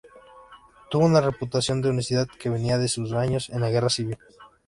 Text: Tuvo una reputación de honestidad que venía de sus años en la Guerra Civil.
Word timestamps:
Tuvo 0.89 1.05
una 1.05 1.21
reputación 1.21 1.79
de 1.79 1.89
honestidad 1.89 2.25
que 2.27 2.49
venía 2.49 2.79
de 2.79 2.87
sus 2.87 3.13
años 3.13 3.51
en 3.51 3.61
la 3.61 3.69
Guerra 3.69 3.89
Civil. 3.91 4.17